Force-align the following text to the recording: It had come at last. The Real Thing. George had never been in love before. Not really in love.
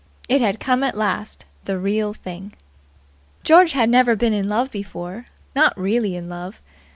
It 0.27 0.41
had 0.41 0.59
come 0.59 0.81
at 0.83 0.97
last. 0.97 1.45
The 1.65 1.77
Real 1.77 2.11
Thing. 2.15 2.53
George 3.43 3.73
had 3.73 3.87
never 3.87 4.15
been 4.15 4.33
in 4.33 4.49
love 4.49 4.71
before. 4.71 5.27
Not 5.55 5.79
really 5.79 6.15
in 6.15 6.27
love. 6.27 6.59